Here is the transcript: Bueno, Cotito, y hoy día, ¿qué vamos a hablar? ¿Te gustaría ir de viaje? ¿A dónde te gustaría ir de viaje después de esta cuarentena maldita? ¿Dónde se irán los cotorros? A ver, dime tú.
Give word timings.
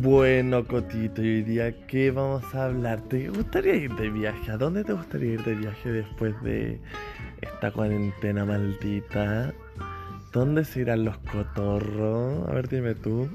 Bueno, 0.00 0.64
Cotito, 0.64 1.22
y 1.22 1.26
hoy 1.26 1.42
día, 1.42 1.86
¿qué 1.88 2.12
vamos 2.12 2.54
a 2.54 2.66
hablar? 2.66 3.00
¿Te 3.08 3.28
gustaría 3.30 3.74
ir 3.74 3.92
de 3.96 4.10
viaje? 4.10 4.52
¿A 4.52 4.56
dónde 4.56 4.84
te 4.84 4.92
gustaría 4.92 5.32
ir 5.32 5.42
de 5.42 5.56
viaje 5.56 5.90
después 5.90 6.40
de 6.44 6.80
esta 7.40 7.72
cuarentena 7.72 8.44
maldita? 8.44 9.52
¿Dónde 10.32 10.64
se 10.64 10.82
irán 10.82 11.04
los 11.04 11.18
cotorros? 11.18 12.48
A 12.48 12.52
ver, 12.52 12.68
dime 12.68 12.94
tú. 12.94 13.28